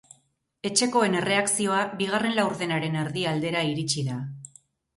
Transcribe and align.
Etxekoen 0.69 1.17
erreakzioa 1.19 1.83
bigarren 2.01 2.35
laurdenaren 2.41 2.99
erdi 3.05 3.29
aldera 3.35 3.65
iritsi 3.77 4.09
da. 4.13 4.21